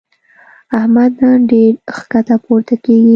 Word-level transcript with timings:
احمد 0.77 1.11
نن 1.21 1.39
ډېر 1.51 1.71
ښکته 1.97 2.35
پورته 2.43 2.75
کېږي. 2.83 3.09